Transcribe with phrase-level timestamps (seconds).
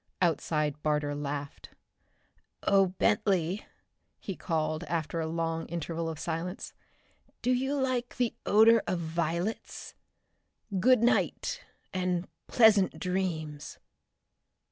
[0.19, 1.69] Outside Barter laughed.
[2.63, 3.67] "Oh, Bentley,"
[4.17, 6.73] he called after a long interval of silence,
[7.43, 9.93] "do you like the odor of violets?
[10.79, 11.61] Goodnight,
[11.93, 13.77] and pleasant dreams!"